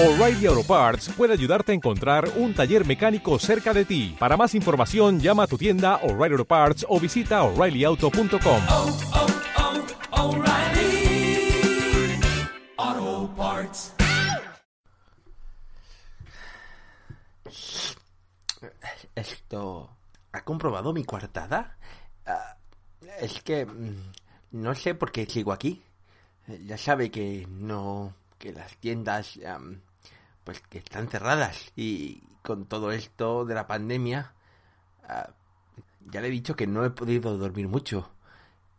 O'Reilly 0.00 0.46
Auto 0.46 0.62
Parts 0.62 1.08
puede 1.16 1.32
ayudarte 1.32 1.72
a 1.72 1.74
encontrar 1.74 2.30
un 2.36 2.54
taller 2.54 2.86
mecánico 2.86 3.36
cerca 3.40 3.74
de 3.74 3.84
ti. 3.84 4.14
Para 4.16 4.36
más 4.36 4.54
información, 4.54 5.18
llama 5.18 5.42
a 5.42 5.46
tu 5.48 5.58
tienda 5.58 5.96
O'Reilly 6.04 6.34
Auto 6.34 6.44
Parts 6.44 6.86
o 6.88 7.00
visita 7.00 7.42
oreillyauto.com. 7.42 8.62
oh, 8.68 8.98
oh, 12.80 13.30
Parts. 13.36 13.92
Esto... 19.16 19.90
¿Ha 20.30 20.44
comprobado 20.44 20.92
mi 20.92 21.02
coartada? 21.04 21.76
Ah, 22.24 22.56
es 23.20 23.42
que... 23.42 23.66
mm, 23.66 24.12
No 24.52 24.76
sé 24.76 24.94
por 24.94 25.10
qué 25.10 25.26
sigo 25.26 25.50
aquí. 25.52 25.82
Ya 26.66 26.78
sabe 26.78 27.10
que 27.10 27.48
no... 27.50 28.14
que 28.38 28.52
las 28.52 28.76
tiendas... 28.76 29.36
pues 30.48 30.62
que 30.62 30.78
están 30.78 31.08
cerradas. 31.08 31.72
Y 31.76 32.22
con 32.42 32.64
todo 32.64 32.90
esto 32.90 33.44
de 33.44 33.54
la 33.54 33.66
pandemia... 33.66 34.32
ah, 35.06 35.34
ya 36.10 36.22
le 36.22 36.28
he 36.28 36.30
dicho 36.30 36.56
que 36.56 36.66
no 36.66 36.86
he 36.86 36.90
podido 36.90 37.36
dormir 37.36 37.68
mucho. 37.68 38.10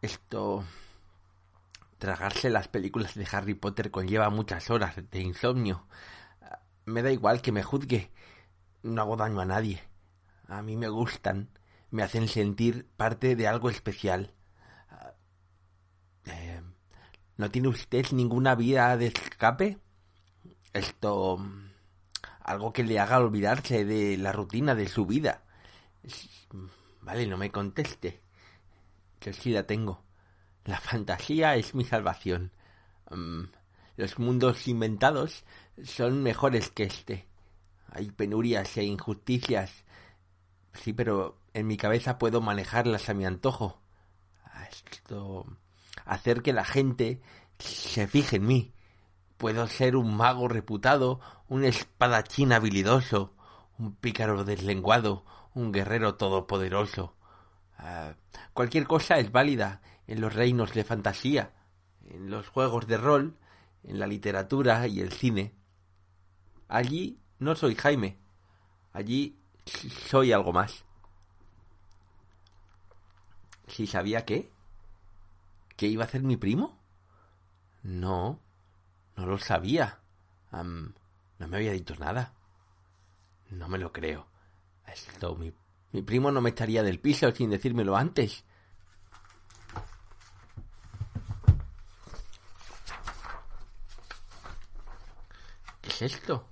Esto... 0.00 0.62
Tragarse 1.98 2.50
las 2.50 2.68
películas 2.68 3.16
de 3.16 3.26
Harry 3.32 3.54
Potter 3.54 3.90
conlleva 3.90 4.30
muchas 4.30 4.70
horas 4.70 4.94
de 5.10 5.20
insomnio. 5.20 5.88
Ah, 6.40 6.60
Me 6.84 7.02
da 7.02 7.10
igual 7.10 7.42
que 7.42 7.50
me 7.50 7.64
juzgue. 7.64 8.12
No 8.84 9.02
hago 9.02 9.16
daño 9.16 9.40
a 9.40 9.44
nadie. 9.44 9.82
A 10.46 10.62
mí 10.62 10.76
me 10.76 10.88
gustan. 10.88 11.48
Me 11.90 12.04
hacen 12.04 12.28
sentir 12.28 12.86
parte 12.96 13.34
de 13.34 13.48
algo 13.48 13.70
especial. 13.70 14.34
Ah, 14.88 15.14
eh, 16.26 16.62
¿No 17.36 17.50
tiene 17.50 17.66
usted 17.66 18.06
ninguna 18.12 18.54
vía 18.54 18.96
de 18.96 19.08
escape? 19.08 19.80
Esto... 20.76 21.38
Algo 22.42 22.72
que 22.72 22.84
le 22.84 23.00
haga 23.00 23.18
olvidarse 23.18 23.84
de 23.84 24.16
la 24.16 24.30
rutina 24.30 24.76
de 24.76 24.86
su 24.88 25.04
vida. 25.04 25.42
Vale, 27.00 27.26
no 27.26 27.36
me 27.36 27.50
conteste. 27.50 28.20
Yo 29.20 29.32
sí 29.32 29.50
la 29.50 29.64
tengo. 29.64 30.04
La 30.64 30.78
fantasía 30.78 31.56
es 31.56 31.74
mi 31.74 31.84
salvación. 31.84 32.52
Mm, 33.10 33.44
los 33.96 34.18
mundos 34.20 34.68
inventados 34.68 35.44
son 35.82 36.22
mejores 36.22 36.70
que 36.70 36.84
este. 36.84 37.26
Hay 37.90 38.12
penurias 38.12 38.76
e 38.76 38.84
injusticias. 38.84 39.84
Sí, 40.74 40.92
pero 40.92 41.38
en 41.52 41.66
mi 41.66 41.76
cabeza 41.76 42.18
puedo 42.18 42.40
manejarlas 42.40 43.08
a 43.08 43.14
mi 43.14 43.24
antojo. 43.24 43.80
Esto... 44.70 45.46
Hacer 46.04 46.42
que 46.42 46.52
la 46.52 46.64
gente 46.64 47.20
se 47.58 48.06
fije 48.06 48.36
en 48.36 48.46
mí. 48.46 48.72
Puedo 49.36 49.66
ser 49.66 49.96
un 49.96 50.16
mago 50.16 50.48
reputado, 50.48 51.20
un 51.48 51.64
espadachín 51.64 52.52
habilidoso, 52.52 53.34
un 53.78 53.94
pícaro 53.94 54.44
deslenguado, 54.44 55.24
un 55.54 55.72
guerrero 55.72 56.14
todopoderoso. 56.14 57.14
Ah, 57.78 58.14
cualquier 58.54 58.86
cosa 58.86 59.18
es 59.18 59.32
válida 59.32 59.82
en 60.06 60.20
los 60.20 60.34
reinos 60.34 60.72
de 60.72 60.84
fantasía, 60.84 61.52
en 62.08 62.30
los 62.30 62.48
juegos 62.48 62.86
de 62.86 62.96
rol, 62.96 63.36
en 63.82 63.98
la 63.98 64.06
literatura 64.06 64.86
y 64.86 65.00
el 65.00 65.12
cine. 65.12 65.54
Allí 66.68 67.20
no 67.38 67.54
soy 67.54 67.74
Jaime. 67.74 68.18
Allí 68.92 69.38
soy 70.08 70.32
algo 70.32 70.52
más. 70.52 70.84
¿Si 73.68 73.86
sabía 73.86 74.24
qué? 74.24 74.50
¿Qué 75.76 75.86
iba 75.86 76.04
a 76.04 76.06
hacer 76.06 76.22
mi 76.22 76.36
primo? 76.36 76.78
No, 77.82 78.40
no 79.16 79.26
lo 79.26 79.38
sabía. 79.38 80.00
Am, 80.50 80.94
no 81.38 81.48
me 81.48 81.56
había 81.56 81.72
dicho 81.72 81.94
nada. 81.96 82.34
No 83.50 83.68
me 83.68 83.78
lo 83.78 83.92
creo. 83.92 84.26
Esto, 84.86 85.34
mi, 85.36 85.52
mi 85.92 86.02
primo 86.02 86.30
no 86.30 86.40
me 86.40 86.50
echaría 86.50 86.82
del 86.82 87.00
piso 87.00 87.30
sin 87.32 87.50
decírmelo 87.50 87.96
antes. 87.96 88.44
¿Qué 95.80 95.88
es 95.88 96.02
esto? 96.02 96.48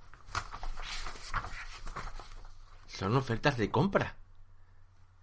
Son 2.87 3.15
ofertas 3.15 3.57
de 3.57 3.69
compra. 3.69 4.15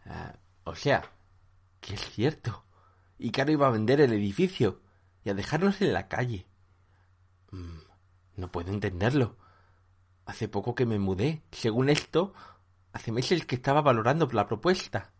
Ah, 0.04 0.34
o 0.64 0.74
sea, 0.74 1.10
que 1.80 1.94
es 1.94 2.10
cierto. 2.10 2.64
Y 3.18 3.30
Caro 3.30 3.52
iba 3.52 3.66
a 3.66 3.70
vender 3.70 4.00
el 4.00 4.12
edificio 4.12 4.82
y 5.24 5.30
a 5.30 5.34
dejarnos 5.34 5.80
en 5.80 5.92
la 5.92 6.08
calle. 6.08 6.46
Mm, 7.52 7.78
no 8.36 8.50
puedo 8.50 8.72
entenderlo. 8.72 9.36
Hace 10.26 10.48
poco 10.48 10.74
que 10.74 10.86
me 10.86 10.98
mudé. 10.98 11.42
Según 11.52 11.88
esto, 11.88 12.34
hace 12.92 13.12
meses 13.12 13.46
que 13.46 13.54
estaba 13.54 13.80
valorando 13.80 14.28
la 14.32 14.46
propuesta. 14.46 15.12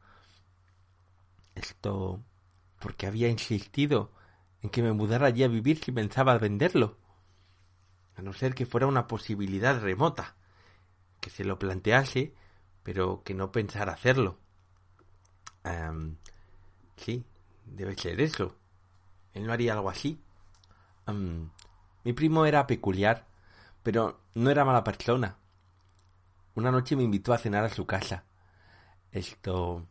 Esto... 1.54 2.22
¿Por 2.80 2.96
qué 2.96 3.06
había 3.06 3.28
insistido 3.28 4.10
en 4.60 4.70
que 4.70 4.82
me 4.82 4.92
mudara 4.92 5.28
allí 5.28 5.44
a 5.44 5.48
vivir 5.48 5.78
si 5.78 5.92
pensaba 5.92 6.36
venderlo? 6.36 6.98
A 8.16 8.22
no 8.22 8.32
ser 8.32 8.56
que 8.56 8.66
fuera 8.66 8.88
una 8.88 9.06
posibilidad 9.06 9.80
remota. 9.80 10.34
Que 11.20 11.30
se 11.30 11.44
lo 11.44 11.60
plantease, 11.60 12.34
pero 12.82 13.22
que 13.22 13.34
no 13.34 13.52
pensara 13.52 13.92
hacerlo. 13.92 14.40
Sí, 16.96 17.24
debe 17.66 17.96
ser 17.96 18.20
eso. 18.20 18.56
Él 19.32 19.46
no 19.46 19.52
haría 19.52 19.74
algo 19.74 19.88
así. 19.88 20.20
Mi 22.04 22.12
primo 22.12 22.46
era 22.46 22.66
peculiar, 22.66 23.26
pero 23.82 24.20
no 24.34 24.50
era 24.50 24.64
mala 24.64 24.84
persona. 24.84 25.36
Una 26.54 26.70
noche 26.70 26.96
me 26.96 27.02
invitó 27.02 27.32
a 27.32 27.38
cenar 27.38 27.64
a 27.64 27.70
su 27.70 27.86
casa. 27.86 28.24
Esto... 29.10 29.86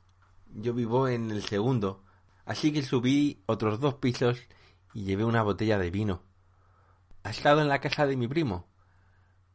Yo 0.53 0.73
vivo 0.73 1.07
en 1.07 1.31
el 1.31 1.43
segundo, 1.43 2.03
así 2.45 2.73
que 2.73 2.83
subí 2.83 3.41
otros 3.45 3.79
dos 3.79 3.93
pisos 3.95 4.37
y 4.93 5.05
llevé 5.05 5.23
una 5.23 5.43
botella 5.43 5.79
de 5.79 5.89
vino. 5.89 6.23
¿Ha 7.23 7.29
estado 7.29 7.61
en 7.61 7.69
la 7.69 7.79
casa 7.79 8.05
de 8.05 8.17
mi 8.17 8.27
primo? 8.27 8.67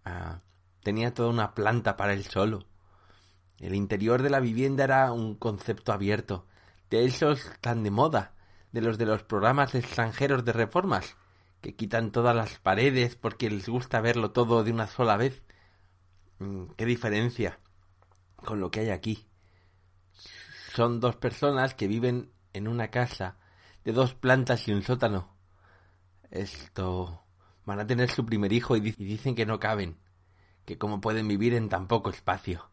Ah, 0.07 0.41
tenía 0.83 1.13
toda 1.13 1.29
una 1.29 1.53
planta 1.55 1.99
para 1.99 2.15
él 2.15 2.25
solo. 2.25 2.65
El 3.59 3.75
interior 3.75 4.23
de 4.23 4.31
la 4.31 4.41
vivienda 4.41 4.85
era 4.85 5.13
un 5.13 5.35
concepto 5.35 5.93
abierto, 5.93 6.47
de 6.89 7.05
esos 7.05 7.51
tan 7.61 7.83
de 7.83 7.91
moda, 7.91 8.33
de 8.73 8.81
los 8.81 8.97
de 8.97 9.07
los 9.07 9.23
programas 9.23 9.75
extranjeros 9.75 10.45
de 10.45 10.53
reformas, 10.53 11.17
que 11.67 11.75
quitan 11.75 12.13
todas 12.13 12.37
las 12.37 12.61
paredes 12.61 13.17
porque 13.17 13.51
les 13.51 13.69
gusta 13.69 14.01
verlo 14.01 14.31
todo 14.31 14.63
de 14.63 14.71
una 14.71 14.87
sola 14.87 15.17
vez. 15.17 15.43
Mm, 16.39 16.67
¿Qué 16.77 16.87
diferencia 16.87 17.59
con 18.37 18.61
lo 18.61 18.71
que 18.71 18.79
hay 18.81 18.91
aquí? 18.91 19.27
Son 20.77 21.01
dos 21.01 21.17
personas 21.17 21.75
que 21.75 21.89
viven 21.89 22.31
en 22.53 22.69
una 22.69 22.93
casa 22.93 23.37
de 23.85 23.93
dos 23.93 24.15
plantas 24.15 24.69
y 24.69 24.73
un 24.73 24.83
sótano. 24.83 25.35
Esto... 26.31 27.25
Van 27.65 27.81
a 27.81 27.87
tener 27.89 28.09
su 28.13 28.25
primer 28.25 28.53
hijo 28.53 28.77
y, 28.77 28.81
di- 28.81 28.95
y 28.97 29.05
dicen 29.05 29.35
que 29.35 29.45
no 29.45 29.59
caben, 29.59 29.99
que 30.67 30.79
cómo 30.79 31.01
pueden 31.01 31.27
vivir 31.27 31.53
en 31.53 31.69
tan 31.69 31.89
poco 31.89 32.11
espacio. 32.11 32.71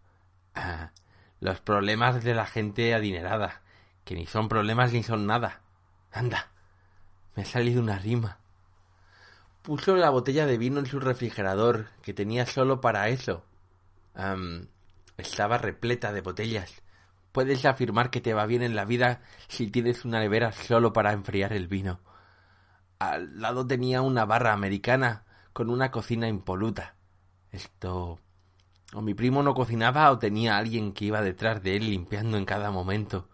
Ah, 0.53 0.91
los 1.39 1.61
problemas 1.61 2.23
de 2.23 2.35
la 2.35 2.45
gente 2.45 2.93
adinerada, 2.93 3.63
que 4.05 4.13
ni 4.13 4.27
son 4.27 4.49
problemas 4.49 4.93
ni 4.93 5.01
son 5.01 5.25
nada. 5.25 5.63
Anda, 6.11 6.51
me 7.35 7.41
ha 7.41 7.45
salido 7.47 7.81
una 7.81 7.97
rima. 7.97 8.37
Puso 9.63 9.95
la 9.95 10.09
botella 10.09 10.45
de 10.45 10.57
vino 10.57 10.79
en 10.79 10.85
su 10.85 10.99
refrigerador, 10.99 11.87
que 12.01 12.13
tenía 12.13 12.45
solo 12.45 12.81
para 12.81 13.07
eso. 13.07 13.45
Am, 14.13 14.67
estaba 15.17 15.57
repleta 15.57 16.11
de 16.11 16.19
botellas. 16.19 16.83
Puedes 17.31 17.63
afirmar 17.63 18.09
que 18.09 18.19
te 18.19 18.33
va 18.33 18.45
bien 18.45 18.61
en 18.61 18.75
la 18.75 18.83
vida 18.83 19.21
si 19.47 19.71
tienes 19.71 20.03
una 20.03 20.19
nevera 20.19 20.51
solo 20.51 20.91
para 20.91 21.13
enfriar 21.13 21.53
el 21.53 21.69
vino. 21.69 22.01
Al 22.99 23.39
lado 23.39 23.65
tenía 23.65 24.01
una 24.01 24.25
barra 24.25 24.51
americana 24.51 25.23
con 25.53 25.69
una 25.69 25.91
cocina 25.91 26.27
impoluta. 26.27 26.95
Esto... 27.49 28.19
O 28.93 29.01
mi 29.01 29.13
primo 29.13 29.43
no 29.43 29.53
cocinaba 29.53 30.11
o 30.11 30.19
tenía 30.19 30.57
alguien 30.57 30.91
que 30.91 31.05
iba 31.05 31.21
detrás 31.21 31.63
de 31.63 31.77
él 31.77 31.89
limpiando 31.89 32.37
en 32.37 32.43
cada 32.43 32.69
momento. 32.69 33.29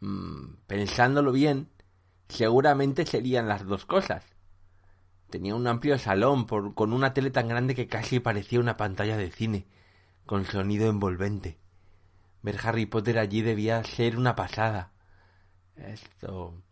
Mm, 0.00 0.54
pensándolo 0.66 1.32
bien, 1.32 1.68
seguramente 2.30 3.04
serían 3.04 3.46
las 3.46 3.66
dos 3.66 3.84
cosas. 3.84 4.24
Tenía 5.30 5.54
un 5.54 5.66
amplio 5.66 5.96
salón 5.98 6.44
con 6.44 6.92
una 6.92 7.14
tele 7.14 7.30
tan 7.30 7.48
grande 7.48 7.74
que 7.74 7.86
casi 7.86 8.18
parecía 8.20 8.60
una 8.60 8.76
pantalla 8.76 9.16
de 9.16 9.30
cine, 9.30 9.66
con 10.26 10.44
sonido 10.44 10.90
envolvente. 10.90 11.58
Ver 12.42 12.58
Harry 12.64 12.86
Potter 12.86 13.18
allí 13.18 13.42
debía 13.42 13.82
ser 13.84 14.16
una 14.16 14.34
pasada. 14.34 14.92
Esto... 15.76 16.62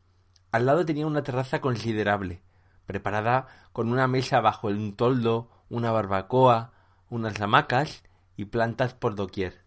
Al 0.50 0.64
lado 0.64 0.84
tenía 0.87 1.06
una 1.06 1.22
terraza 1.22 1.60
considerable, 1.60 2.40
preparada 2.87 3.49
con 3.72 3.93
una 3.93 4.08
mesa 4.08 4.40
bajo 4.40 4.69
un 4.69 4.96
toldo, 4.96 5.50
una 5.69 5.93
barbacoa, 5.93 6.72
unas 7.10 7.38
hamacas 7.40 8.02
y 8.37 8.46
plantas 8.46 8.94
por 8.94 9.14
doquier. 9.14 9.62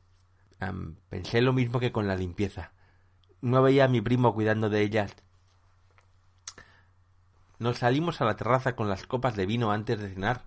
Am, 0.60 0.98
pensé 1.10 1.42
lo 1.42 1.54
mismo 1.54 1.80
que 1.80 1.92
con 1.92 2.08
la 2.08 2.16
limpieza. 2.16 2.74
No 3.42 3.62
veía 3.62 3.86
a 3.86 3.88
mi 3.88 4.02
primo 4.02 4.34
cuidando 4.34 4.70
de 4.70 4.82
ellas. 4.82 5.16
Nos 7.62 7.78
salimos 7.78 8.20
a 8.22 8.26
la 8.26 8.38
terraza 8.38 8.76
con 8.76 8.90
las 8.90 9.06
copas 9.06 9.36
de 9.36 9.46
vino 9.46 9.72
antes 9.72 10.00
de 10.00 10.10
cenar. 10.10 10.46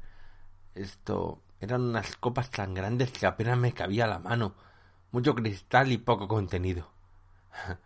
Esto 0.74 1.44
eran 1.60 1.82
unas 1.82 2.16
copas 2.16 2.50
tan 2.50 2.74
grandes 2.74 3.12
que 3.12 3.24
apenas 3.24 3.56
me 3.56 3.72
cabía 3.72 4.08
la 4.08 4.18
mano. 4.18 4.56
Mucho 5.12 5.36
cristal 5.36 5.92
y 5.92 5.98
poco 5.98 6.26
contenido. 6.26 6.90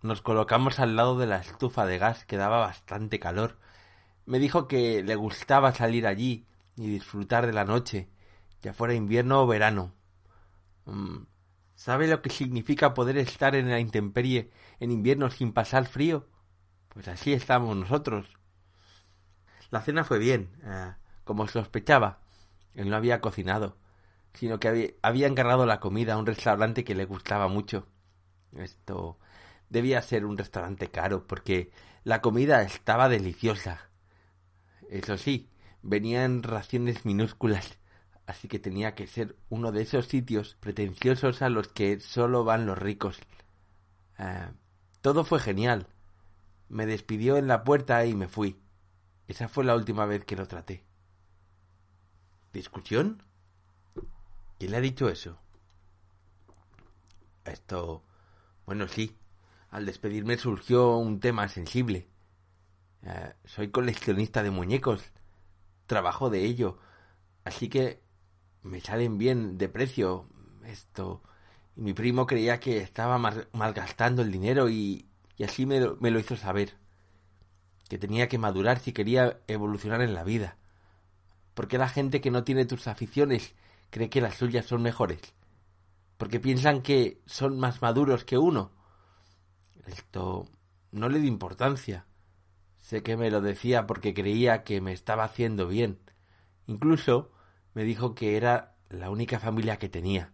Nos 0.00 0.22
colocamos 0.22 0.80
al 0.80 0.96
lado 0.96 1.18
de 1.18 1.26
la 1.26 1.40
estufa 1.40 1.84
de 1.84 1.98
gas 1.98 2.24
que 2.24 2.38
daba 2.38 2.60
bastante 2.60 3.20
calor. 3.20 3.58
Me 4.24 4.38
dijo 4.38 4.66
que 4.66 5.02
le 5.02 5.14
gustaba 5.14 5.74
salir 5.74 6.06
allí 6.06 6.46
y 6.76 6.88
disfrutar 6.88 7.44
de 7.44 7.52
la 7.52 7.66
noche, 7.66 8.08
ya 8.62 8.72
fuera 8.72 8.94
invierno 8.94 9.42
o 9.42 9.46
verano. 9.46 9.92
Mm, 10.86 11.24
¿Sabe 11.74 12.08
lo 12.08 12.22
que 12.22 12.30
significa 12.30 12.94
poder 12.94 13.18
estar 13.18 13.56
en 13.56 13.68
la 13.68 13.78
intemperie 13.78 14.50
en 14.80 14.90
invierno 14.90 15.30
sin 15.30 15.52
pasar 15.52 15.84
frío? 15.84 16.26
Pues 16.88 17.08
así 17.08 17.34
estamos 17.34 17.76
nosotros. 17.76 18.38
La 19.70 19.80
cena 19.82 20.04
fue 20.04 20.18
bien, 20.18 20.50
eh, 20.64 20.92
como 21.24 21.46
sospechaba. 21.48 22.20
Él 22.74 22.90
no 22.90 22.96
había 22.96 23.20
cocinado, 23.20 23.76
sino 24.34 24.58
que 24.58 24.68
había, 24.68 24.90
había 25.02 25.26
encargado 25.26 25.66
la 25.66 25.80
comida 25.80 26.14
a 26.14 26.18
un 26.18 26.26
restaurante 26.26 26.84
que 26.84 26.94
le 26.94 27.04
gustaba 27.04 27.48
mucho. 27.48 27.86
Esto 28.56 29.18
debía 29.68 30.00
ser 30.02 30.24
un 30.24 30.38
restaurante 30.38 30.90
caro, 30.90 31.26
porque 31.26 31.72
la 32.04 32.20
comida 32.20 32.62
estaba 32.62 33.08
deliciosa. 33.08 33.90
Eso 34.90 35.16
sí, 35.18 35.48
venía 35.82 36.24
en 36.24 36.42
raciones 36.42 37.04
minúsculas, 37.04 37.78
así 38.26 38.48
que 38.48 38.58
tenía 38.58 38.94
que 38.94 39.06
ser 39.06 39.36
uno 39.48 39.72
de 39.72 39.82
esos 39.82 40.06
sitios 40.06 40.56
pretenciosos 40.60 41.42
a 41.42 41.48
los 41.48 41.68
que 41.68 42.00
solo 42.00 42.44
van 42.44 42.66
los 42.66 42.78
ricos. 42.78 43.18
Eh, 44.18 44.48
todo 45.00 45.24
fue 45.24 45.40
genial. 45.40 45.88
Me 46.68 46.86
despidió 46.86 47.36
en 47.36 47.46
la 47.46 47.64
puerta 47.64 48.04
y 48.06 48.14
me 48.14 48.28
fui. 48.28 48.63
Esa 49.26 49.48
fue 49.48 49.64
la 49.64 49.74
última 49.74 50.06
vez 50.06 50.24
que 50.24 50.36
lo 50.36 50.46
traté. 50.46 50.84
¿Discusión? 52.52 53.22
¿Quién 54.58 54.70
le 54.70 54.76
ha 54.76 54.80
dicho 54.80 55.08
eso? 55.08 55.38
Esto... 57.44 58.04
Bueno, 58.66 58.88
sí. 58.88 59.16
Al 59.70 59.86
despedirme 59.86 60.38
surgió 60.38 60.96
un 60.96 61.20
tema 61.20 61.48
sensible. 61.48 62.08
Eh, 63.02 63.34
soy 63.44 63.68
coleccionista 63.70 64.42
de 64.42 64.50
muñecos. 64.50 65.02
Trabajo 65.86 66.30
de 66.30 66.44
ello. 66.44 66.78
Así 67.44 67.68
que 67.68 68.02
me 68.62 68.80
salen 68.80 69.18
bien 69.18 69.58
de 69.58 69.68
precio. 69.68 70.28
Esto. 70.64 71.22
Y 71.76 71.82
mi 71.82 71.92
primo 71.92 72.26
creía 72.26 72.60
que 72.60 72.78
estaba 72.78 73.18
malgastando 73.18 74.22
el 74.22 74.30
dinero 74.30 74.70
y, 74.70 75.08
y 75.36 75.44
así 75.44 75.66
me 75.66 75.80
me 76.00 76.10
lo 76.10 76.18
hizo 76.18 76.36
saber. 76.36 76.76
Que 77.94 77.98
tenía 77.98 78.28
que 78.28 78.38
madurar 78.38 78.80
si 78.80 78.92
quería 78.92 79.38
evolucionar 79.46 80.00
en 80.00 80.14
la 80.14 80.24
vida. 80.24 80.56
Porque 81.54 81.78
la 81.78 81.88
gente 81.88 82.20
que 82.20 82.32
no 82.32 82.42
tiene 82.42 82.64
tus 82.64 82.88
aficiones 82.88 83.54
cree 83.90 84.10
que 84.10 84.20
las 84.20 84.34
suyas 84.34 84.66
son 84.66 84.82
mejores. 84.82 85.20
Porque 86.16 86.40
piensan 86.40 86.82
que 86.82 87.22
son 87.24 87.56
más 87.56 87.82
maduros 87.82 88.24
que 88.24 88.36
uno. 88.36 88.72
Esto 89.86 90.48
no 90.90 91.08
le 91.08 91.20
di 91.20 91.28
importancia. 91.28 92.04
Sé 92.80 93.04
que 93.04 93.16
me 93.16 93.30
lo 93.30 93.40
decía 93.40 93.86
porque 93.86 94.12
creía 94.12 94.64
que 94.64 94.80
me 94.80 94.92
estaba 94.92 95.22
haciendo 95.22 95.68
bien. 95.68 96.00
Incluso 96.66 97.30
me 97.74 97.84
dijo 97.84 98.16
que 98.16 98.36
era 98.36 98.74
la 98.88 99.08
única 99.08 99.38
familia 99.38 99.78
que 99.78 99.88
tenía, 99.88 100.32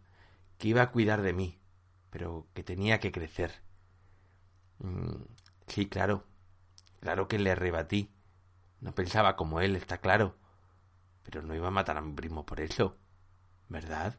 que 0.57 0.69
iba 0.69 0.81
a 0.81 0.93
cuidar 0.93 1.21
de 1.21 1.35
mí, 1.35 1.59
pero 2.09 2.47
que 2.55 2.65
tenía 2.65 3.01
que 3.01 3.13
crecer. 3.13 3.53
Mm, 4.79 5.25
sí, 5.67 5.91
claro, 5.91 6.25
claro 7.01 7.29
que 7.29 7.39
le 7.39 7.55
rebatí. 7.55 8.11
No 8.81 8.95
pensaba 8.95 9.37
como 9.37 9.61
él, 9.61 9.77
está 9.77 9.99
claro. 9.99 10.37
Pero 11.23 11.43
no 11.43 11.55
iba 11.55 11.69
a 11.69 11.73
matar 11.73 11.97
a 11.97 12.01
mi 12.01 12.13
primo 12.13 12.47
por 12.47 12.61
eso, 12.61 12.97
¿verdad? 13.69 14.17